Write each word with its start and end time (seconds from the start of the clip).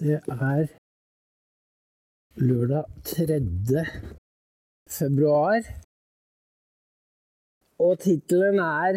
Det 0.00 0.16
er 0.32 0.66
lørdag 2.48 2.84
3. 3.04 3.34
februar. 4.98 5.60
Og 7.86 7.98
tittelen 8.04 8.58
er 8.58 8.94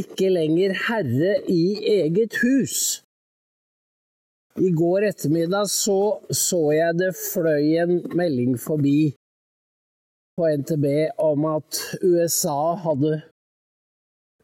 'Ikke 0.00 0.28
lenger 0.38 0.72
herre 0.88 1.32
i 1.48 1.64
eget 1.96 2.34
hus'. 2.42 3.00
I 4.68 4.70
går 4.82 5.00
ettermiddag 5.10 5.66
så, 5.84 6.00
så 6.44 6.60
jeg 6.80 6.98
det 7.00 7.12
fløy 7.32 7.66
en 7.84 7.94
melding 8.18 8.60
forbi 8.68 9.00
på 10.36 10.42
NTB 10.60 10.86
om 11.30 11.44
at 11.56 11.72
USA 12.10 12.60
hadde 12.84 13.22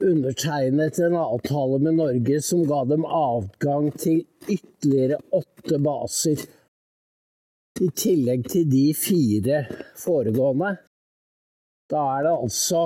undertegnet 0.01 0.99
en 0.99 1.17
avtale 1.17 1.79
med 1.79 1.95
Norge 1.99 2.43
som 2.43 2.65
ga 2.69 2.85
dem 2.85 3.05
adgang 3.05 3.91
til 3.99 4.23
ytterligere 4.49 5.19
åtte 5.35 5.81
baser. 5.83 6.45
I 7.79 7.89
tillegg 7.95 8.49
til 8.51 8.67
de 8.71 8.85
fire 8.99 9.63
foregående. 9.99 10.75
Da 11.89 12.03
er 12.17 12.27
det 12.27 12.35
altså 12.35 12.83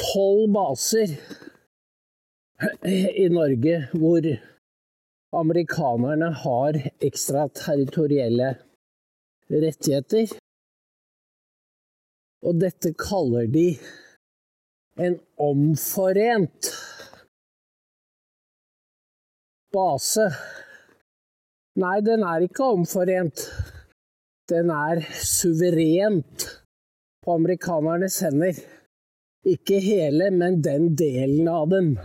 tolv 0.00 0.48
baser 0.54 1.12
i 3.24 3.28
Norge 3.32 3.76
hvor 3.92 4.30
amerikanerne 5.34 6.30
har 6.44 6.78
ekstraterritorielle 7.04 8.54
rettigheter. 9.52 10.32
Og 12.44 12.60
dette 12.60 12.92
kaller 13.00 13.46
de 13.50 13.68
en 15.00 15.16
omforent 15.36 16.70
base. 19.74 20.28
Nei, 21.82 21.98
den 22.06 22.22
er 22.22 22.44
ikke 22.46 22.68
omforent. 22.76 23.48
Den 24.50 24.70
er 24.70 25.00
suverent 25.24 26.46
på 27.24 27.34
amerikanernes 27.38 28.20
hender. 28.22 28.60
Ikke 29.44 29.80
hele, 29.82 30.30
men 30.30 30.62
den 30.64 30.92
delen 30.96 31.48
av 31.50 31.68
den 31.72 31.96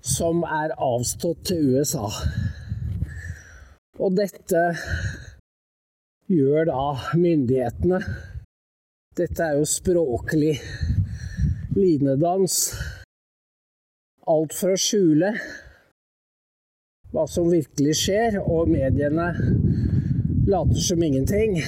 som 0.00 0.40
er 0.46 0.72
avstått 0.80 1.44
til 1.50 1.74
USA. 1.76 2.08
Og 4.00 4.16
dette 4.16 4.62
gjør 6.30 6.70
da 6.70 6.84
myndighetene. 7.20 8.00
Dette 9.18 9.44
er 9.44 9.58
jo 9.58 9.66
språklig 9.68 10.54
linedans. 11.76 12.72
Alt 14.30 14.54
for 14.54 14.74
å 14.74 14.80
skjule 14.80 15.34
hva 17.10 17.24
som 17.26 17.48
virkelig 17.50 17.96
skjer, 18.04 18.38
og 18.40 18.70
mediene 18.70 19.32
later 20.46 20.82
som 20.84 21.02
ingenting. 21.02 21.58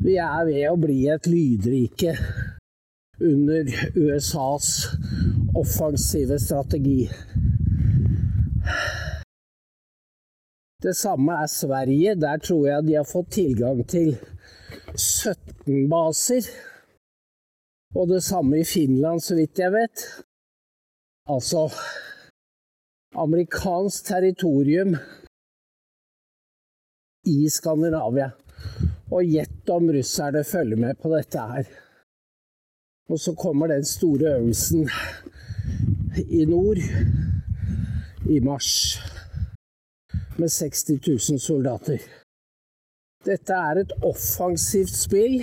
Vi 0.00 0.14
er 0.16 0.44
ved 0.46 0.68
å 0.70 0.76
bli 0.80 1.00
et 1.10 1.26
lydrike 1.26 2.14
under 3.20 3.68
USAs 3.98 4.70
offensive 5.58 6.38
strategi. 6.38 7.10
Det 10.82 10.96
samme 10.96 11.32
er 11.42 11.46
Sverige. 11.46 12.14
Der 12.14 12.38
tror 12.38 12.66
jeg 12.66 12.86
de 12.86 12.94
har 12.94 13.04
fått 13.04 13.34
tilgang 13.36 13.82
til 13.88 14.14
17 14.96 15.90
baser. 15.90 16.46
Og 17.94 18.08
det 18.08 18.22
samme 18.22 18.60
i 18.60 18.64
Finland, 18.64 19.20
så 19.20 19.34
vidt 19.34 19.58
jeg 19.58 19.72
vet. 19.72 20.04
Altså 21.26 21.66
amerikansk 23.14 24.04
territorium 24.06 24.94
i 27.26 27.48
Skandinavia. 27.50 28.30
Og 29.10 29.26
gjett 29.26 29.70
om 29.74 29.90
russerne 29.90 30.44
følger 30.44 30.78
med 30.78 31.00
på 31.02 31.10
dette 31.16 31.46
her. 31.52 31.66
Og 33.10 33.18
så 33.18 33.34
kommer 33.34 33.66
den 33.66 33.84
store 33.84 34.36
øvelsen 34.36 34.88
i 36.30 36.44
nord 36.44 36.78
i 38.30 38.38
mars 38.40 38.98
med 40.38 40.48
60 40.48 40.90
000 41.30 41.40
soldater. 41.40 41.98
Dette 43.26 43.52
er 43.52 43.82
et 43.82 43.92
offensivt 44.02 44.94
spill 44.94 45.42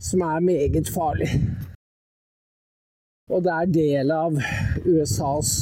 som 0.00 0.20
er 0.20 0.40
meget 0.40 0.88
farlig. 0.88 1.30
Og 3.30 3.42
det 3.42 3.52
er 3.52 3.72
del 3.74 4.10
av 4.14 4.36
USAs 4.86 5.52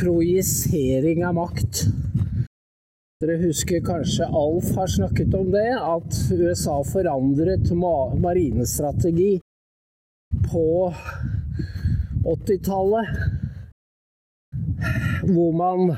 projisering 0.00 1.24
av 1.28 1.34
makt. 1.36 1.84
Dere 3.20 3.36
husker 3.42 3.82
kanskje 3.84 4.24
Alf 4.32 4.70
har 4.78 4.88
snakket 4.88 5.34
om 5.36 5.50
det, 5.52 5.68
at 5.76 6.20
USA 6.32 6.78
forandret 6.88 7.68
marinestrategi 7.76 9.34
på 10.46 10.68
80-tallet. 12.24 13.12
Hvor 15.28 15.52
man 15.52 15.92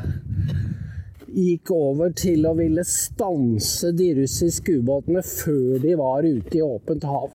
gikk 1.32 1.70
over 1.74 2.12
til 2.16 2.46
å 2.48 2.54
ville 2.58 2.84
stanse 2.86 3.92
de 3.96 4.08
russiske 4.20 4.78
ubåtene 4.80 5.22
før 5.26 5.78
de 5.82 5.94
var 6.00 6.26
ute 6.26 6.58
i 6.58 6.64
åpent 6.64 7.06
hav. 7.08 7.30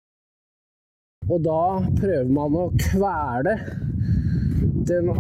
Og 1.31 1.45
da 1.45 1.61
prøver 1.97 2.33
man 2.37 2.57
å 2.59 2.67
kvele 2.77 3.55
den, 4.85 5.13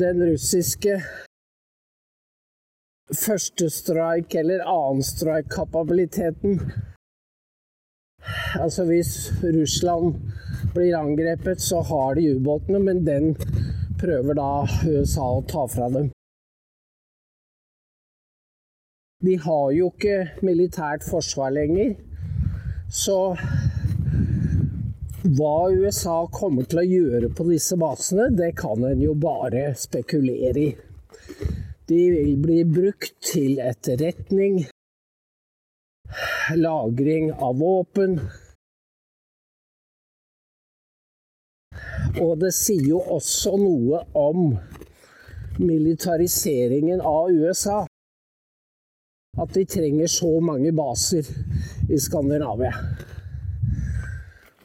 den 0.00 0.22
russiske 0.30 1.00
første 3.10 3.68
strike 3.74 4.38
eller 4.40 4.62
annen 4.64 5.02
strike-kapabiliteten. 5.04 6.60
Altså 8.60 8.86
hvis 8.88 9.12
Russland 9.42 10.14
blir 10.74 10.96
angrepet, 10.96 11.60
så 11.60 11.82
har 11.90 12.14
de 12.14 12.30
ubåtene, 12.36 12.78
men 12.78 13.04
den 13.04 13.34
prøver 14.00 14.38
da 14.38 14.50
USA 14.86 15.26
å 15.36 15.44
ta 15.48 15.66
fra 15.68 15.90
dem. 15.92 16.10
Vi 19.20 19.34
har 19.36 19.72
jo 19.76 19.90
ikke 19.92 20.44
militært 20.46 21.02
forsvar 21.04 21.52
lenger, 21.52 21.90
så 22.88 23.36
hva 25.20 25.56
USA 25.68 26.22
kommer 26.32 26.64
til 26.64 26.80
å 26.80 26.84
gjøre 26.88 27.28
på 27.36 27.44
disse 27.50 27.76
basene, 27.76 28.30
det 28.32 28.54
kan 28.56 28.80
en 28.88 29.02
jo 29.04 29.12
bare 29.20 29.74
spekulere 29.76 30.62
i. 30.62 30.70
De 31.90 31.98
vil 32.14 32.32
bli 32.40 32.62
brukt 32.64 33.18
til 33.28 33.60
etterretning, 33.60 34.62
lagring 36.56 37.28
av 37.36 37.60
våpen. 37.60 38.16
Og 42.24 42.34
det 42.40 42.54
sier 42.56 42.88
jo 42.94 43.04
også 43.20 43.52
noe 43.60 44.00
om 44.16 44.54
militariseringen 45.60 47.04
av 47.04 47.28
USA. 47.28 47.82
At 49.38 49.54
de 49.54 49.64
trenger 49.64 50.06
så 50.10 50.40
mange 50.42 50.72
baser 50.74 51.28
i 51.90 51.98
Skandinavia. 51.98 52.72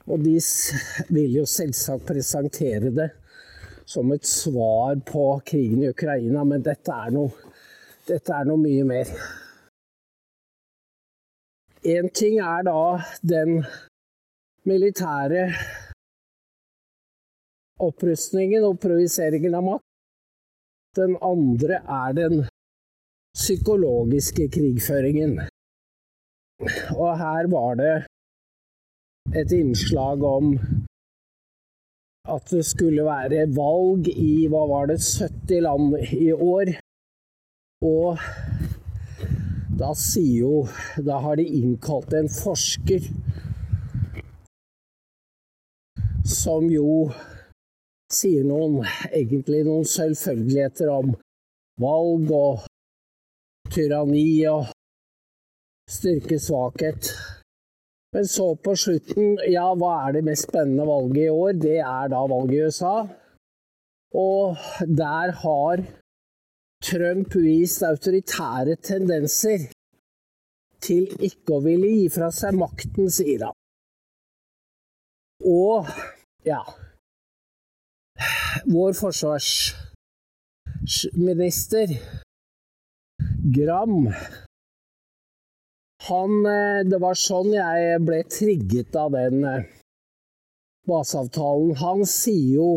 Og 0.05 0.19
de 0.25 0.39
vil 1.09 1.37
jo 1.39 1.45
selvsagt 1.45 2.05
presentere 2.07 2.91
det 2.93 3.09
som 3.85 4.11
et 4.11 4.25
svar 4.25 4.97
på 5.05 5.25
krigen 5.45 5.83
i 5.83 5.89
Ukraina, 5.93 6.43
men 6.43 6.63
dette 6.65 6.93
er 6.93 7.13
noe, 7.13 7.53
dette 8.07 8.33
er 8.33 8.47
noe 8.49 8.61
mye 8.61 8.85
mer. 8.89 9.11
Én 11.85 12.09
ting 12.09 12.39
er 12.41 12.65
da 12.65 12.79
den 13.21 13.59
militære 14.65 15.45
opprustningen 17.85 18.65
og 18.65 18.79
proviseringen 18.81 19.53
av 19.53 19.67
makt. 19.69 19.85
Den 20.97 21.17
andre 21.22 21.84
er 21.84 22.17
den 22.17 22.45
psykologiske 23.35 24.47
krigføringen. 24.55 25.40
Og 26.96 27.11
her 27.20 27.49
var 27.52 27.79
det 27.82 27.96
et 29.41 29.52
innslag 29.52 30.23
om 30.23 30.53
at 32.35 32.47
det 32.49 32.64
skulle 32.66 33.05
være 33.05 33.46
valg 33.53 34.08
i 34.09 34.47
hva 34.49 34.64
var 34.72 34.90
det, 34.90 34.99
70 35.03 35.61
land 35.67 35.97
i 36.16 36.32
år. 36.32 36.73
Og 37.85 38.17
da 39.76 39.91
sier 39.99 40.40
jo 40.40 40.53
Da 41.05 41.20
har 41.20 41.35
de 41.35 41.43
innkalt 41.43 42.14
en 42.16 42.29
forsker 42.31 43.03
som 46.26 46.70
jo 46.72 47.11
sier 48.14 48.46
noen 48.47 48.79
egentlig 49.11 49.66
noen 49.67 49.85
selvfølgeligheter 49.90 50.90
om 50.90 51.11
valg 51.81 52.31
og 52.34 52.64
tyranni 53.73 54.28
og 54.52 54.70
styrke-svakhet. 55.91 57.12
Men 58.16 58.28
så 58.32 58.47
på 58.64 58.76
slutten, 58.79 59.35
ja, 59.52 59.67
hva 59.76 59.94
er 60.06 60.16
det 60.16 60.23
mest 60.28 60.47
spennende 60.47 60.85
valget 60.88 61.26
i 61.26 61.34
år? 61.34 61.52
Det 61.66 61.79
er 61.84 62.12
da 62.14 62.22
valget 62.32 62.56
i 62.56 62.64
USA. 62.67 62.97
Og 64.16 64.56
der 65.02 65.34
har 65.44 65.84
Trump 66.85 67.35
vist 67.35 67.84
autoritære 67.84 68.76
tendenser 68.84 69.59
til 70.85 71.08
ikke 71.28 71.53
å 71.58 71.64
ville 71.66 71.90
gi 71.97 72.08
fra 72.14 72.29
seg 72.32 72.53
makten, 72.59 73.09
sier 73.12 73.41
han. 73.47 73.56
Og 75.46 75.85
ja 76.46 76.64
Vår 78.72 78.94
forsvarsminister 78.96 81.88
Gram 83.45 84.09
han 86.07 86.45
eh, 86.45 86.81
Det 86.85 86.97
var 87.01 87.17
sånn 87.17 87.51
jeg 87.53 88.01
ble 88.05 88.19
trigget 88.29 88.97
av 88.97 89.13
den 89.13 89.45
eh, 89.45 89.63
baseavtalen. 90.89 91.75
Han 91.81 92.03
sier 92.09 92.57
jo 92.57 92.69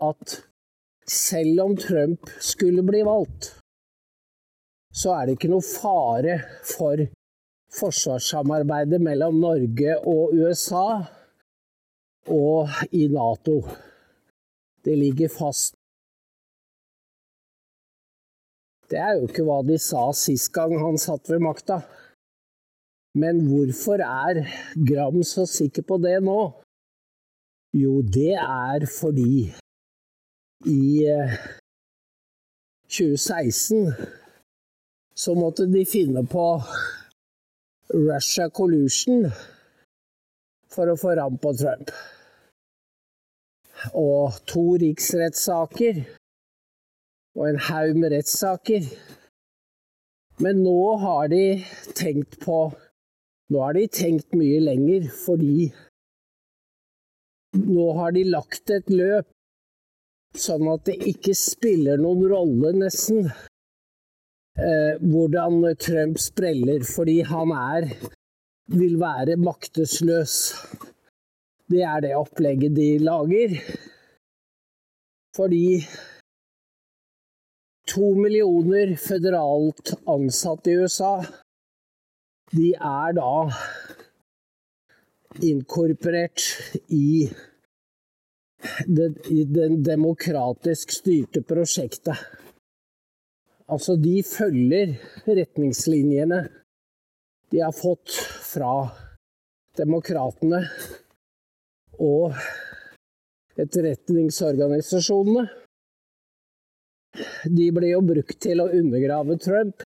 at 0.00 0.36
selv 1.10 1.64
om 1.64 1.74
Trump 1.78 2.30
skulle 2.42 2.84
bli 2.86 3.02
valgt, 3.06 3.50
så 4.94 5.16
er 5.16 5.26
det 5.26 5.36
ikke 5.38 5.50
noe 5.52 5.66
fare 5.66 6.36
for 6.70 7.02
forsvarssamarbeidet 7.80 9.02
mellom 9.02 9.42
Norge 9.42 9.98
og 10.06 10.38
USA 10.38 10.86
og 12.30 12.78
i 12.94 13.06
Nato. 13.10 13.58
Det 14.86 14.96
ligger 14.96 15.30
fast. 15.34 15.79
Det 18.90 18.98
er 18.98 19.12
jo 19.16 19.28
ikke 19.28 19.44
hva 19.46 19.60
de 19.62 19.76
sa 19.78 20.08
sist 20.18 20.50
gang 20.54 20.74
han 20.82 20.98
satt 20.98 21.30
ved 21.30 21.42
makta. 21.46 21.80
Men 23.14 23.44
hvorfor 23.46 24.02
er 24.02 24.42
Gram 24.88 25.22
så 25.26 25.46
sikker 25.46 25.82
på 25.86 25.98
det 26.02 26.18
nå? 26.26 26.40
Jo, 27.74 28.02
det 28.02 28.34
er 28.34 28.86
fordi 29.00 29.52
i 30.66 31.06
2016 32.90 33.86
eh, 33.86 33.94
så 35.14 35.34
måtte 35.38 35.66
de 35.70 35.84
finne 35.86 36.26
på 36.26 36.46
Russia 37.94 38.48
Collusion 38.50 39.26
for 40.70 40.90
å 40.90 40.98
få 40.98 41.14
ram 41.18 41.38
på 41.38 41.52
Trump. 41.58 41.90
Og 43.94 44.38
to 44.50 44.64
riksrettssaker 44.82 46.02
og 47.38 47.48
en 47.48 47.60
haug 47.68 47.98
med 47.98 48.12
rettssaker. 48.14 48.86
Men 50.40 50.62
nå 50.64 50.78
har 51.02 51.28
de 51.32 51.44
tenkt 51.98 52.40
på 52.44 52.62
Nå 53.50 53.58
har 53.64 53.74
de 53.74 53.88
tenkt 53.90 54.36
mye 54.38 54.60
lenger, 54.62 55.08
fordi 55.10 55.64
nå 57.58 57.86
har 57.96 58.12
de 58.14 58.22
lagt 58.30 58.70
et 58.70 58.92
løp 58.94 59.26
sånn 60.38 60.68
at 60.70 60.84
det 60.86 60.94
ikke 61.10 61.34
spiller 61.34 61.98
noen 61.98 62.22
rolle, 62.30 62.70
nesten, 62.78 63.26
eh, 64.54 65.02
hvordan 65.02 65.64
Trump 65.82 66.22
spreller, 66.22 66.86
fordi 66.86 67.16
han 67.26 67.50
er 67.56 67.88
vil 68.70 69.00
være 69.00 69.36
maktesløs. 69.36 70.34
Det 71.70 71.82
er 71.82 72.00
det 72.04 72.14
opplegget 72.18 72.76
de 72.76 72.88
lager. 73.02 73.56
Fordi 75.36 75.82
to 77.90 78.12
millioner 78.14 78.94
føderalt 79.00 79.94
ansatte 80.08 80.70
i 80.70 80.78
USA, 80.80 81.14
de 82.54 82.72
er 82.74 83.14
da 83.18 83.32
inkorporert 85.46 86.44
i 86.88 87.28
det, 88.86 89.08
i 89.30 89.44
det 89.48 89.68
demokratisk 89.86 90.92
styrte 90.92 91.42
prosjektet. 91.46 92.18
Altså, 93.70 93.94
de 93.96 94.16
følger 94.26 94.96
retningslinjene 95.26 96.40
de 97.50 97.62
har 97.62 97.74
fått 97.74 98.14
fra 98.46 98.74
demokratene 99.78 100.64
og 101.98 102.34
etterretningsorganisasjonene. 103.58 105.46
De 107.44 107.70
ble 107.74 107.92
jo 107.92 108.00
brukt 108.04 108.38
til 108.42 108.62
å 108.62 108.70
undergrave 108.76 109.36
Trump. 109.42 109.84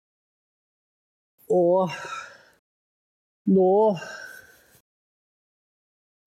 Og 1.53 1.93
nå 3.55 3.75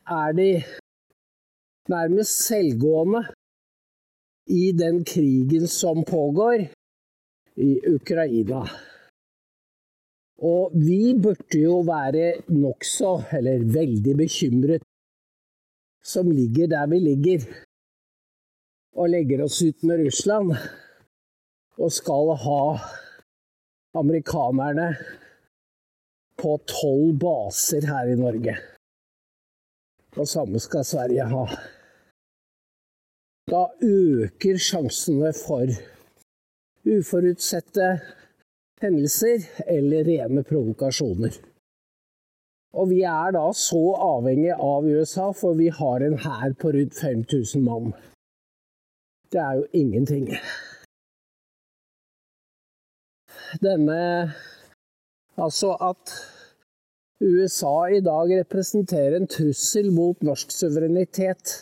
er 0.08 0.36
de 0.38 0.52
nærmest 1.92 2.44
selvgående 2.48 3.24
i 4.48 4.72
den 4.78 5.04
krigen 5.08 5.68
som 5.68 6.04
pågår 6.08 6.68
i 7.58 7.72
Ukraina. 7.90 8.62
Og 10.38 10.76
vi 10.78 11.16
burde 11.18 11.60
jo 11.60 11.82
være 11.88 12.44
nokså, 12.54 13.14
eller 13.34 13.66
veldig 13.74 14.14
bekymret, 14.20 14.84
som 16.04 16.30
ligger 16.32 16.70
der 16.72 16.86
vi 16.92 17.00
ligger, 17.02 17.48
og 18.98 19.10
legger 19.10 19.44
oss 19.44 19.58
ut 19.66 19.84
med 19.84 20.06
Russland, 20.06 20.54
og 21.78 21.92
skal 21.94 22.34
ha 22.42 22.62
amerikanerne 23.98 24.90
på 26.42 26.58
tolv 26.70 27.18
baser 27.22 27.88
her 27.90 28.12
i 28.14 28.18
Norge. 28.20 28.56
Og 30.18 30.28
samme 30.28 30.60
skal 30.60 30.86
Sverige 30.86 31.26
ha. 31.34 31.44
Da 33.48 33.64
øker 33.82 34.58
sjansene 34.60 35.32
for 35.38 35.70
uforutsette 36.88 37.90
hendelser 38.82 39.46
eller 39.68 40.10
rene 40.10 40.44
provokasjoner. 40.44 41.38
Og 42.78 42.90
vi 42.92 43.02
er 43.02 43.32
da 43.34 43.46
så 43.56 43.84
avhengig 43.96 44.54
av 44.54 44.86
USA, 44.86 45.32
for 45.34 45.58
vi 45.58 45.70
har 45.74 46.04
en 46.06 46.18
hær 46.22 46.54
på 46.62 46.74
rundt 46.76 47.00
5000 47.02 47.64
mann. 47.64 47.94
Det 49.32 49.42
er 49.42 49.54
jo 49.62 49.66
ingenting. 49.74 50.30
Denne 53.62 54.34
Altså 55.38 55.76
at 55.86 56.14
USA 57.22 57.76
i 57.94 58.02
dag 58.02 58.32
representerer 58.40 59.16
en 59.18 59.28
trussel 59.30 59.92
mot 59.94 60.24
norsk 60.26 60.52
suverenitet, 60.52 61.54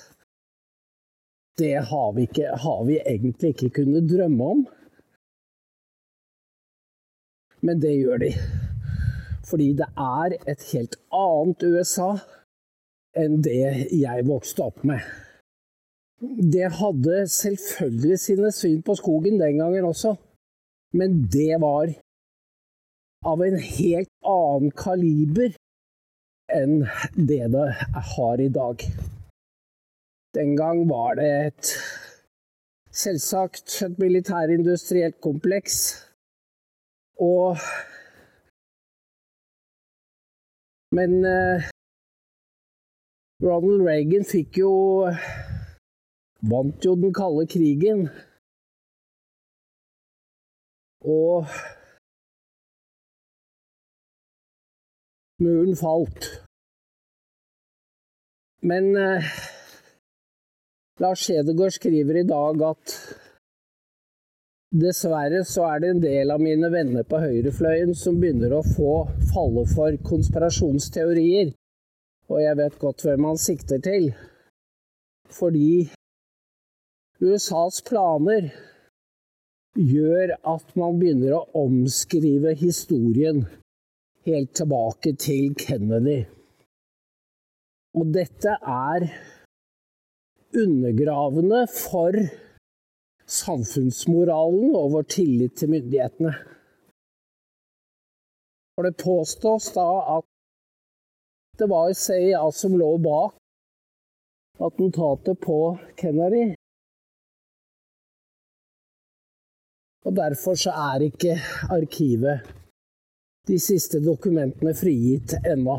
det 1.59 1.75
har 1.89 2.13
vi, 2.15 2.21
ikke, 2.27 2.47
har 2.63 2.83
vi 2.87 2.99
egentlig 2.99 3.51
ikke 3.53 3.69
kunnet 3.81 4.07
drømme 4.11 4.47
om. 4.53 4.63
Men 7.67 7.81
det 7.83 7.93
gjør 7.97 8.23
de. 8.23 8.31
Fordi 9.49 9.67
det 9.79 9.87
er 9.97 10.35
et 10.51 10.63
helt 10.71 10.95
annet 11.11 11.63
USA 11.63 12.09
enn 13.15 13.39
det 13.43 13.91
jeg 13.95 14.27
vokste 14.27 14.63
opp 14.63 14.83
med. 14.87 15.03
Det 16.55 16.67
hadde 16.79 17.25
selvfølgelig 17.31 18.19
sine 18.19 18.51
syn 18.55 18.81
på 18.83 18.95
skogen 18.99 19.39
den 19.39 19.59
gangen 19.59 19.87
også, 19.87 20.15
men 20.95 21.25
det 21.31 21.59
var 21.61 21.91
av 23.25 23.43
en 23.43 23.57
helt 23.59 24.11
annen 24.31 24.71
kaliber 24.71 25.55
enn 26.55 26.85
det 27.15 27.47
det 27.55 27.65
har 28.15 28.41
i 28.41 28.49
dag. 28.59 28.83
Den 30.37 30.55
gang 30.59 30.83
var 30.89 31.17
det 31.19 31.29
et 31.47 31.73
selvsagt 32.95 33.81
et 33.87 33.99
militærindustrielt 33.99 35.19
kompleks 35.23 35.81
og 37.19 37.59
Men 40.95 41.25
eh, 41.25 41.65
Ronald 43.43 43.81
Reagan 43.83 44.23
fikk 44.23 44.61
jo 44.61 44.71
Vant 46.45 46.85
jo 46.85 46.93
den 46.95 47.11
kalde 47.15 47.47
krigen. 47.49 48.05
Og 51.05 51.45
muren 55.43 55.75
falt. 55.77 56.29
Men 58.65 58.95
eh, 58.97 59.27
Lars 60.99 61.27
Hedegaard 61.29 61.75
skriver 61.75 62.21
i 62.21 62.27
dag 62.27 62.61
at 62.71 62.97
Dessverre 64.75 65.43
så 65.47 65.67
er 65.69 65.79
det 65.79 65.89
en 65.93 66.01
del 66.03 66.31
av 66.33 66.41
mine 66.43 66.67
venner 66.73 67.05
på 67.07 67.19
høyrefløyen 67.21 67.93
som 67.95 68.17
begynner 68.19 68.57
å 68.57 68.63
få 68.65 68.95
falle 69.29 69.63
for 69.71 69.95
konspirasjonsteorier. 70.09 71.53
Og 72.27 72.41
jeg 72.41 72.57
vet 72.59 72.79
godt 72.81 73.05
hvem 73.05 73.27
han 73.29 73.39
sikter 73.39 73.79
til. 73.85 74.09
Fordi 75.31 75.85
USAs 77.23 77.79
planer 77.87 78.49
gjør 79.75 80.35
at 80.47 80.75
man 80.79 80.99
begynner 80.99 81.35
å 81.35 81.65
omskrive 81.65 82.55
historien 82.59 83.43
helt 84.25 84.55
tilbake 84.57 85.13
til 85.19 85.53
Kennedy. 85.59 86.23
Og 87.95 88.11
dette 88.15 88.55
er 88.59 89.07
undergravende 90.55 91.65
for 91.71 92.15
samfunnsmoralen 93.25 94.75
og 94.75 94.91
vår 94.95 95.07
tillit 95.11 95.55
til 95.59 95.71
myndighetene. 95.75 96.33
For 98.75 98.87
det 98.87 98.99
påstås 98.99 99.71
da 99.75 99.87
at 100.17 100.27
det 101.59 101.69
var 101.71 101.93
CIA 101.95 102.43
som 102.51 102.75
lå 102.75 102.91
bak 103.03 103.35
attentatet 104.59 105.39
på 105.43 105.59
Kennedy. 105.99 106.55
Og 110.05 110.15
derfor 110.15 110.55
så 110.55 110.71
er 110.71 111.07
ikke 111.09 111.35
arkivet 111.77 112.45
de 113.47 113.59
siste 113.59 114.01
dokumentene 114.05 114.73
frigitt 114.77 115.33
ennå. 115.53 115.77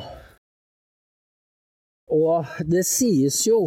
Og 2.10 2.44
det 2.72 2.84
sies 2.86 3.38
jo 3.46 3.60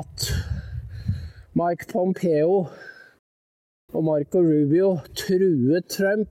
at 0.00 0.28
Mike 1.60 1.88
Pompeo 1.92 2.66
og 3.94 4.04
Marco 4.04 4.38
Rubio 4.38 4.98
truet 5.16 5.88
Trump 5.90 6.28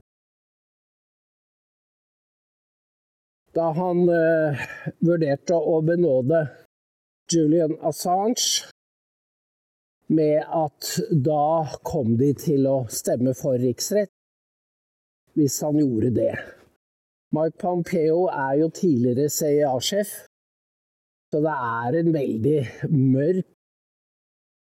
da 3.57 3.71
han 3.75 4.05
uh, 4.05 4.61
vurderte 5.01 5.57
å 5.57 5.79
benåde 5.81 6.43
Julian 7.33 7.73
Assange 7.81 8.69
med 10.09 10.41
at 10.41 10.93
da 11.25 11.65
kom 11.85 12.15
de 12.17 12.31
til 12.37 12.65
å 12.69 12.77
stemme 12.89 13.35
for 13.37 13.59
riksrett 13.61 14.11
hvis 15.37 15.59
han 15.63 15.77
gjorde 15.79 16.09
det. 16.15 16.33
Mike 17.35 17.61
Pompeo 17.61 18.25
er 18.33 18.55
jo 18.63 18.71
tidligere 18.73 19.29
CIA-sjef, 19.29 20.15
så 21.29 21.41
det 21.45 21.53
er 21.53 21.97
en 21.99 22.09
veldig 22.15 22.59
mørk 22.89 23.45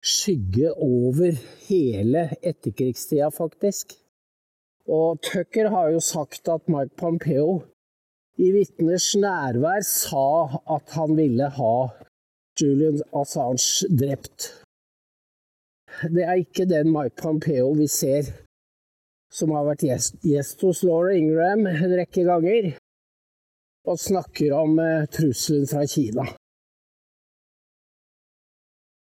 skygge 0.03 0.71
over 0.73 1.35
hele 1.67 2.29
etterkrigstida, 2.41 3.29
faktisk. 3.31 3.93
Og 4.88 5.21
Tucker 5.23 5.69
har 5.69 5.91
jo 5.91 6.00
sagt 6.00 6.50
at 6.51 6.67
Mike 6.67 6.95
Pompeo 7.00 7.62
i 8.38 8.50
vitners 8.51 9.13
nærvær 9.15 9.83
sa 9.88 10.25
at 10.75 10.95
han 10.97 11.15
ville 11.17 11.47
ha 11.59 11.75
Julian 12.59 13.00
Assange 13.15 13.88
drept. 14.00 14.62
Det 16.01 16.23
er 16.25 16.41
ikke 16.41 16.65
den 16.69 16.89
Mike 16.91 17.15
Pompeo 17.21 17.73
vi 17.77 17.88
ser 17.88 18.31
som 19.33 19.53
har 19.55 19.65
vært 19.65 19.85
gjest, 19.88 20.19
gjest 20.21 20.62
hos 20.62 20.83
Laura 20.85 21.15
Ingram 21.17 21.65
en 21.69 21.95
rekke 21.97 22.25
ganger, 22.27 22.69
og 23.89 24.00
snakker 24.00 24.53
om 24.55 24.77
eh, 24.79 25.07
trusselen 25.12 25.65
fra 25.69 25.85
Kina. 25.89 26.27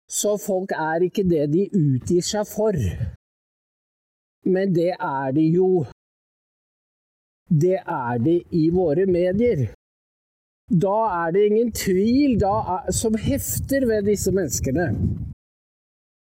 Så 0.07 0.37
folk 0.39 0.71
er 0.71 1.05
ikke 1.05 1.25
det 1.27 1.45
de 1.51 1.67
utgir 1.75 2.23
seg 2.25 2.47
for. 2.49 2.75
Men 4.47 4.71
det 4.75 4.93
er 4.95 5.33
de 5.35 5.43
jo. 5.51 5.69
Det 7.47 7.77
er 7.79 8.21
de 8.23 8.37
i 8.55 8.67
våre 8.71 9.05
medier. 9.07 9.67
Da 10.67 10.97
er 11.25 11.35
det 11.35 11.45
ingen 11.47 11.71
tvil 11.75 12.39
er, 12.43 12.87
som 12.91 13.15
hefter 13.19 13.85
ved 13.87 14.07
disse 14.07 14.31
menneskene. 14.35 14.87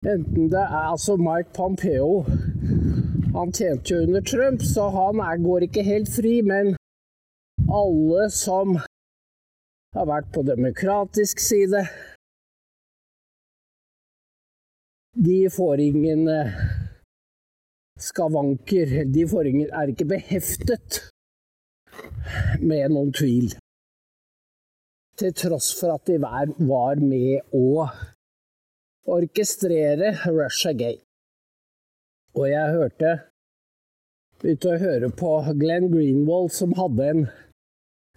Enten 0.01 0.49
det 0.49 0.63
er 0.65 0.87
altså 0.91 1.13
Mike 1.21 1.53
Pompeo 1.53 2.23
han 3.35 3.51
tjente 3.53 3.93
jo 3.93 4.01
under 4.03 4.21
Trump, 4.21 4.61
så 4.73 4.89
han 4.89 5.21
er, 5.23 5.37
går 5.47 5.67
ikke 5.67 5.83
helt 5.83 6.09
fri. 6.09 6.33
Men 6.41 6.73
alle 7.69 8.25
som 8.33 8.79
har 9.95 10.07
vært 10.09 10.31
på 10.35 10.43
demokratisk 10.47 11.39
side, 11.39 11.85
de 15.27 15.39
får 15.57 15.83
ingen 15.85 16.27
eh, 16.31 16.59
skavanker. 17.99 18.95
De 19.15 19.25
ingen, 19.45 19.69
er 19.69 19.93
ikke 19.93 20.11
beheftet 20.15 21.01
med 22.59 22.89
noen 22.89 23.13
tvil. 23.13 23.53
Til 25.19 25.35
tross 25.37 25.69
for 25.77 25.93
at 25.93 26.07
de 26.09 26.17
var 26.19 26.99
med 26.99 27.53
å 27.53 27.85
orkestrere 29.07 30.15
Russia 30.27 30.73
Gate. 30.73 31.03
Og 32.37 32.47
jeg 32.49 32.75
hørte 32.77 33.11
begynte 34.41 34.71
å 34.73 34.81
høre 34.81 35.09
på 35.13 35.31
Glenn 35.59 35.89
Greenwald, 35.91 36.49
som 36.53 36.73
hadde 36.77 37.09
en 37.13 37.25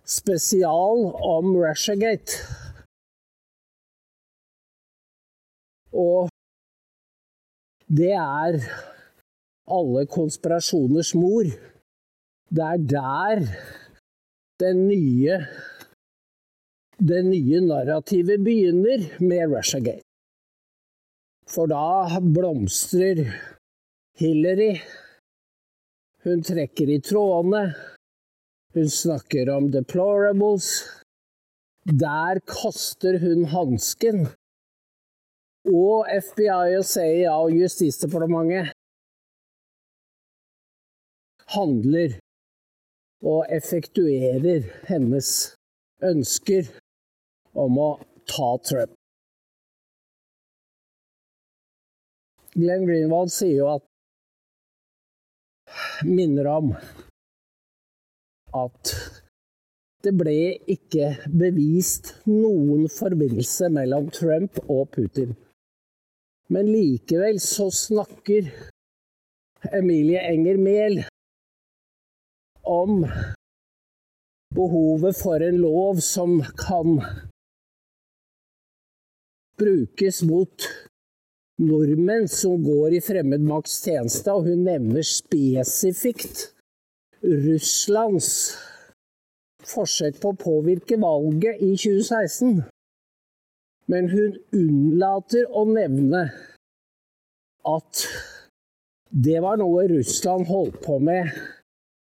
spesial 0.09 1.11
om 1.25 1.53
Russiagate. 1.57 2.39
Og 5.95 6.31
det 7.89 8.15
er 8.17 8.59
alle 9.71 10.07
konspirasjoners 10.11 11.13
mor. 11.19 11.53
Det 12.55 12.71
er 12.73 12.89
der 12.95 13.45
den 14.63 14.87
nye 14.89 15.39
det 17.05 17.21
nye 17.27 17.61
narrativet 17.61 18.41
begynner 18.47 19.09
med 19.21 19.53
Russiagate. 19.53 20.04
For 21.47 21.69
da 21.69 22.21
blomstrer 22.21 23.27
Hillary. 24.17 24.81
Hun 26.25 26.43
trekker 26.43 26.89
i 26.89 27.01
trådene. 27.05 27.75
Hun 28.75 28.89
snakker 28.91 29.51
om 29.53 29.71
deplorables. 29.73 30.69
Der 31.85 32.41
kaster 32.49 33.19
hun 33.21 33.45
hansken. 33.53 34.27
Og 35.69 36.09
FBI 36.09 36.77
og 36.79 36.85
CIA 36.85 37.33
og 37.33 37.53
Justisdepartementet 37.53 38.73
handler 41.55 42.19
og 43.25 43.47
effektuerer 43.53 44.69
hennes 44.89 45.31
ønsker 46.05 46.69
om 47.55 47.81
å 47.81 47.91
ta 48.29 48.51
Trump. 48.69 48.94
Glenn 52.55 52.87
Greenwald 52.87 53.33
sier 53.35 53.57
jo 53.59 53.71
at 53.73 53.85
minner 56.07 56.47
om 56.53 56.73
at 58.55 58.93
det 60.05 60.13
ble 60.15 60.37
ikke 60.71 61.09
bevist 61.33 62.13
noen 62.29 62.87
forbindelse 62.93 63.71
mellom 63.73 64.11
Trump 64.15 64.61
og 64.69 64.91
Putin. 64.95 65.33
Men 66.53 66.69
likevel 66.69 67.41
så 67.43 67.71
snakker 67.73 68.51
Emilie 69.73 70.21
Enger 70.29 70.61
Mehl 70.61 71.01
om 72.69 73.07
behovet 74.55 75.17
for 75.19 75.43
en 75.43 75.59
lov 75.65 76.05
som 76.05 76.37
kan 76.61 77.01
brukes 79.59 80.23
mot 80.29 80.69
nordmenn 81.63 82.29
som 82.31 82.63
går 82.65 82.97
i 82.97 83.03
fremmed 83.05 83.45
makts 83.47 83.81
tjeneste, 83.85 84.33
og 84.33 84.49
hun 84.49 84.65
nevner 84.67 85.07
spesifikt 85.07 86.49
Russlands 87.25 88.31
forsøk 89.65 90.19
på 90.21 90.33
å 90.33 90.41
påvirke 90.41 90.99
valget 91.01 91.63
i 91.63 91.73
2016. 91.77 92.65
Men 93.89 94.09
hun 94.13 94.39
unnlater 94.57 95.49
å 95.53 95.65
nevne 95.69 96.27
at 97.69 98.07
det 99.15 99.39
var 99.45 99.61
noe 99.61 99.87
Russland 99.89 100.49
holdt 100.51 100.81
på 100.85 100.99
med 101.01 101.31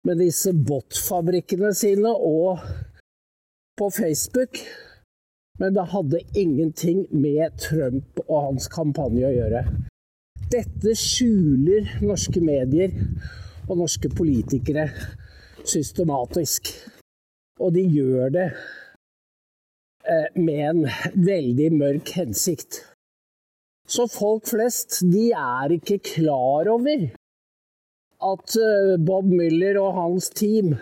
med 0.06 0.20
disse 0.22 0.52
bot-fabrikkene 0.54 1.72
sine 1.74 2.12
og 2.14 2.62
på 3.76 3.88
Facebook. 3.90 4.60
Men 5.58 5.74
det 5.74 5.88
hadde 5.92 6.20
ingenting 6.36 7.06
med 7.10 7.56
Trump 7.60 8.20
og 8.26 8.42
hans 8.50 8.68
kampanje 8.72 9.28
å 9.28 9.34
gjøre. 9.34 9.62
Dette 10.52 10.92
skjuler 10.98 11.96
norske 12.04 12.42
medier 12.44 12.92
og 13.66 13.80
norske 13.80 14.10
politikere 14.14 14.90
systematisk. 15.66 16.70
Og 17.58 17.72
de 17.74 17.86
gjør 17.88 18.34
det 18.34 18.46
eh, 20.04 20.28
med 20.36 20.62
en 20.68 20.82
veldig 21.16 21.70
mørk 21.80 22.12
hensikt. 22.18 22.82
Så 23.88 24.06
folk 24.10 24.48
flest, 24.50 25.00
de 25.08 25.30
er 25.32 25.76
ikke 25.78 26.02
klar 26.04 26.68
over 26.70 27.08
at 28.26 28.56
eh, 28.60 28.94
Bob 29.08 29.28
Müller 29.30 29.80
og 29.80 29.96
hans 29.96 30.30
team 30.36 30.74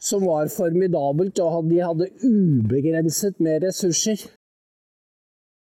som 0.00 0.26
var 0.28 0.50
formidabelt, 0.52 1.38
og 1.40 1.70
de 1.70 1.80
hadde 1.80 2.10
ubegrenset 2.24 3.40
med 3.40 3.64
ressurser. 3.64 4.26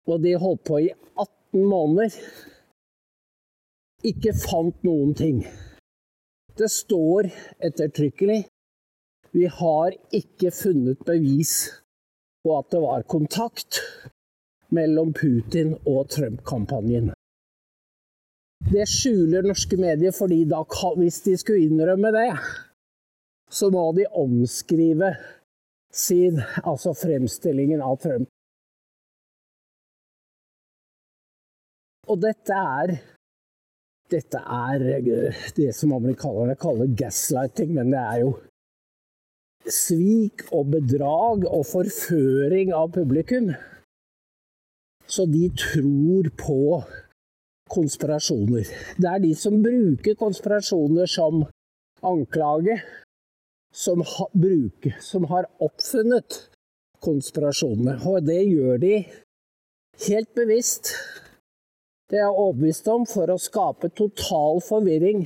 Og 0.07 0.23
de 0.23 0.37
holdt 0.39 0.63
på 0.67 0.79
i 0.81 0.89
18 1.19 1.67
måneder. 1.67 2.15
Ikke 4.07 4.33
fant 4.33 4.87
noen 4.87 5.13
ting. 5.17 5.43
Det 6.57 6.71
står 6.71 7.29
ettertrykkelig 7.61 8.41
vi 9.31 9.45
har 9.47 9.93
ikke 10.11 10.51
funnet 10.51 11.05
bevis 11.07 11.53
på 12.43 12.57
at 12.57 12.67
det 12.73 12.81
var 12.83 13.05
kontakt 13.07 13.79
mellom 14.75 15.13
Putin 15.15 15.77
og 15.87 16.09
Trump-kampanjen. 16.11 17.13
Det 18.71 18.83
skjuler 18.89 19.47
norske 19.47 19.79
medier, 19.79 20.11
fordi 20.11 20.43
da, 20.51 20.61
hvis 20.99 21.21
de 21.25 21.37
skulle 21.39 21.63
innrømme 21.69 22.11
det, 22.13 22.27
så 23.51 23.69
må 23.73 23.83
de 23.97 24.07
omskrive 24.15 25.13
sin, 25.91 26.39
altså 26.63 26.93
fremstillingen 26.95 27.83
av 27.83 27.97
Trump. 28.03 28.29
Og 32.11 32.19
dette 32.23 32.55
er 32.55 32.95
dette 34.11 34.39
er 34.43 34.81
det 35.55 35.69
som 35.75 35.93
amerikanerne 35.95 36.57
kaller 36.59 36.89
gaslighting, 36.99 37.75
men 37.77 37.93
det 37.93 37.99
er 38.01 38.17
jo 38.25 38.31
svik 39.71 40.43
og 40.51 40.73
bedrag 40.73 41.45
og 41.47 41.63
forføring 41.69 42.73
av 42.75 42.91
publikum. 42.95 43.53
Så 45.07 45.27
de 45.31 45.45
tror 45.55 46.27
på 46.39 46.59
konspirasjoner. 47.71 48.67
Det 48.99 49.07
er 49.07 49.23
de 49.23 49.31
som 49.37 49.61
bruker 49.63 50.19
konspirasjoner 50.19 51.07
som 51.07 51.45
anklage, 52.03 52.81
som, 53.71 54.01
ha, 54.01 54.27
bruker, 54.33 54.97
som 55.01 55.25
har 55.31 55.47
oppfunnet 55.63 56.47
konspirasjonene. 57.03 57.97
Og 58.07 58.25
det 58.27 58.41
gjør 58.45 58.81
de 58.81 58.95
helt 60.07 60.33
bevisst. 60.37 60.93
Det 62.11 62.19
er 62.19 62.27
jeg 62.27 62.43
overbevist 62.43 62.89
om 62.91 63.07
for 63.07 63.31
å 63.31 63.39
skape 63.39 63.91
total 63.95 64.59
forvirring. 64.65 65.25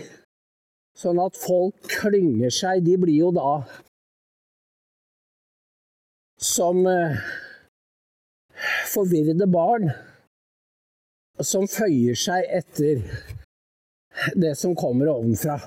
Sånn 0.96 1.20
at 1.20 1.36
folk 1.36 1.90
klynger 1.98 2.54
seg. 2.54 2.86
De 2.86 2.96
blir 3.02 3.18
jo 3.26 3.32
da 3.36 3.58
som 6.40 6.86
eh, 6.88 7.18
forvirrede 8.92 9.48
barn 9.50 9.90
som 11.44 11.68
føyer 11.68 12.16
seg 12.16 12.46
etter 12.54 13.02
det 14.40 14.54
som 14.56 14.76
kommer 14.78 15.12
ovenfra. 15.12 15.58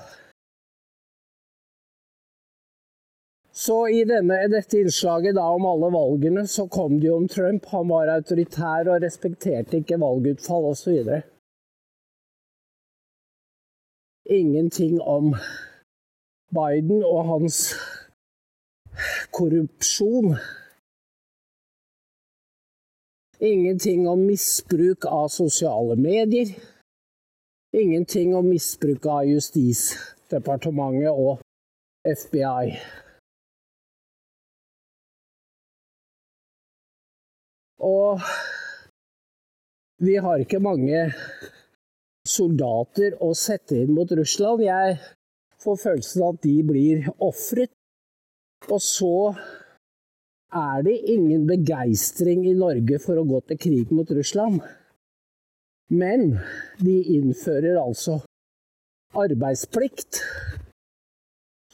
Så 3.59 3.75
i 3.91 4.03
denne, 4.07 4.37
dette 4.47 4.77
innslaget 4.79 5.35
da 5.35 5.43
om 5.51 5.65
alle 5.67 5.89
valgene, 5.91 6.45
så 6.47 6.63
kom 6.71 6.93
det 6.99 7.09
jo 7.09 7.17
om 7.19 7.25
Trump. 7.27 7.65
Han 7.73 7.89
var 7.91 8.07
autoritær 8.13 8.87
og 8.87 9.01
respekterte 9.03 9.81
ikke 9.81 9.97
valgutfall 9.99 10.69
osv. 10.69 11.09
Ingenting 14.31 15.01
om 15.01 15.33
Biden 16.55 17.03
og 17.03 17.25
hans 17.33 17.57
korrupsjon. 19.35 20.37
Ingenting 23.39 24.07
om 24.07 24.23
misbruk 24.29 25.09
av 25.09 25.27
sosiale 25.35 25.99
medier. 25.99 26.55
Ingenting 27.75 28.31
om 28.39 28.47
misbruk 28.53 29.05
av 29.17 29.27
Justisdepartementet 29.27 31.11
og 31.11 31.43
FBI. 32.07 32.79
Og 37.79 38.19
vi 40.03 40.15
har 40.19 40.39
ikke 40.39 40.61
mange 40.63 41.09
soldater 42.27 43.15
å 43.23 43.31
sette 43.37 43.77
inn 43.83 43.93
mot 43.95 44.11
Russland. 44.15 44.63
Jeg 44.63 44.97
får 45.63 45.81
følelsen 45.83 46.25
av 46.25 46.35
at 46.35 46.43
de 46.45 46.55
blir 46.67 47.09
ofret. 47.17 47.71
Og 48.69 48.81
så 48.83 49.15
er 50.55 50.83
det 50.83 50.97
ingen 51.13 51.45
begeistring 51.47 52.45
i 52.49 52.57
Norge 52.57 52.99
for 53.03 53.19
å 53.19 53.27
gå 53.27 53.41
til 53.47 53.61
krig 53.61 53.93
mot 53.95 54.11
Russland. 54.11 54.59
Men 55.89 56.35
de 56.83 56.99
innfører 57.15 57.79
altså 57.81 58.19
arbeidsplikt. 59.17 60.21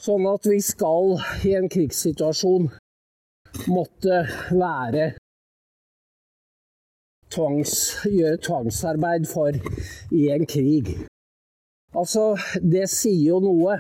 Sånn 0.06 0.28
at 0.30 0.46
vi 0.48 0.60
skal 0.64 1.18
i 1.48 1.56
en 1.58 1.68
krigssituasjon 1.72 2.70
måtte 3.72 4.26
være 4.52 5.14
tvangs, 7.36 7.76
gjøre 8.08 8.40
tvangsarbeid 8.48 9.28
for 9.30 9.60
i 10.16 10.30
en 10.34 10.48
krig. 10.50 10.96
Altså, 11.96 12.34
det 12.60 12.88
sier 12.92 13.36
jo 13.36 13.42
noe 13.44 13.78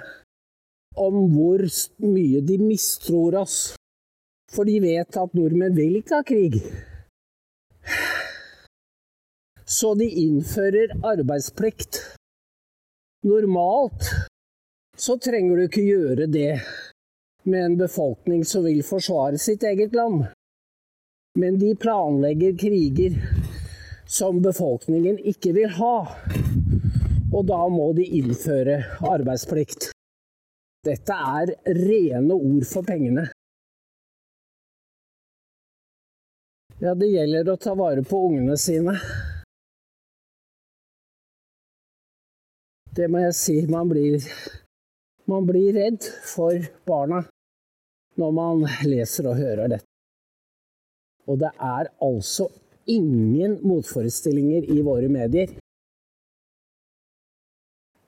om 0.95 1.25
hvor 1.33 1.63
mye 2.03 2.41
de 2.47 2.59
mistror 2.61 3.41
oss. 3.41 3.57
For 4.51 4.67
de 4.67 4.77
vet 4.83 5.17
at 5.19 5.33
nordmenn 5.35 5.75
vil 5.75 5.97
ikke 5.99 6.19
ha 6.21 6.27
krig. 6.27 6.59
Så 9.65 9.95
de 9.97 10.07
innfører 10.21 10.93
arbeidsplikt. 11.03 11.99
Normalt 13.25 14.11
så 14.97 15.17
trenger 15.19 15.57
du 15.57 15.65
ikke 15.65 15.83
gjøre 15.83 16.27
det 16.31 16.51
med 17.49 17.61
en 17.65 17.77
befolkning 17.79 18.45
som 18.47 18.63
vil 18.65 18.83
forsvare 18.85 19.41
sitt 19.41 19.65
eget 19.67 19.97
land. 19.97 20.27
Men 21.35 21.57
de 21.59 21.73
planlegger 21.75 22.55
kriger 22.61 23.17
som 24.05 24.41
befolkningen 24.41 25.17
ikke 25.19 25.53
vil 25.55 25.71
ha. 25.79 25.95
Og 27.33 27.45
da 27.49 27.61
må 27.71 27.91
de 27.97 28.05
innføre 28.19 28.77
arbeidsplikt. 29.03 29.89
Dette 30.85 31.15
er 31.17 31.55
rene 31.65 32.35
ord 32.35 32.65
for 32.69 32.85
pengene. 32.85 33.25
Ja, 36.83 36.91
det 36.93 37.07
gjelder 37.07 37.49
å 37.49 37.57
ta 37.57 37.73
vare 37.77 38.03
på 38.05 38.19
ungene 38.27 38.57
sine. 38.59 38.93
Det 42.95 43.07
må 43.11 43.23
jeg 43.23 43.35
si. 43.35 43.55
Man 43.71 43.89
blir, 43.89 44.19
man 45.31 45.47
blir 45.47 45.73
redd 45.75 46.05
for 46.27 46.59
barna 46.87 47.23
når 48.19 48.35
man 48.35 48.63
leser 48.87 49.31
og 49.31 49.39
hører 49.39 49.73
dette. 49.75 49.89
Og 51.25 51.39
det 51.41 51.49
er 51.57 51.89
altså 52.05 52.47
ingen 52.85 53.59
motforestillinger 53.67 54.69
i 54.71 54.81
våre 54.81 55.09
medier. 55.09 55.53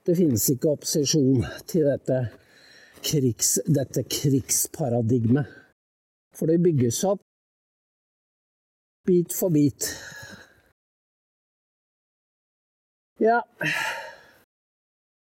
Det 0.05 0.15
finnes 0.15 0.45
ikke 0.53 0.71
opposisjon 0.77 1.43
til 1.67 1.87
dette, 1.89 2.19
krigs, 3.03 3.57
dette 3.67 4.05
krigsparadigmet. 4.07 5.49
For 6.37 6.47
det 6.47 6.61
bygges 6.63 7.01
opp 7.09 7.23
bit 9.07 9.33
for 9.33 9.49
bit. 9.49 9.87
Ja 13.19 13.39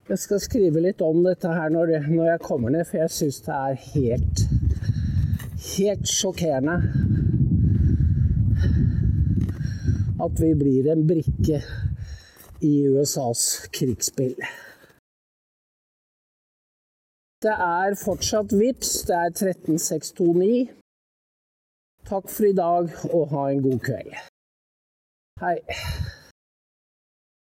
Jeg 0.09 0.19
skal 0.21 0.41
skrive 0.43 0.83
litt 0.85 1.01
om 1.01 1.23
dette 1.25 1.49
her 1.49 1.71
når, 1.73 1.95
når 2.11 2.27
jeg 2.35 2.43
kommer 2.45 2.75
ned, 2.75 2.85
for 2.85 3.01
jeg 3.01 3.15
syns 3.15 3.41
det 3.47 3.55
er 3.57 3.79
helt 3.95 4.43
Helt 5.67 6.11
sjokkerende 6.11 6.77
at 10.25 10.41
vi 10.41 10.55
blir 10.57 10.89
en 10.93 11.05
brikke 11.09 11.61
i 12.65 12.73
USAs 12.89 13.69
krigsspill. 13.73 14.39
Det 17.45 17.53
er 17.53 17.99
fortsatt 18.01 18.55
VIPS, 18.57 18.93
det 19.09 19.17
er 19.17 19.31
13629. 19.31 20.69
Takk 22.09 22.31
for 22.33 22.49
i 22.49 22.57
dag, 22.57 22.89
og 23.13 23.29
ha 23.35 23.49
en 23.51 23.63
god 23.67 23.81
kveld. 23.89 24.15
Hei. 25.43 25.59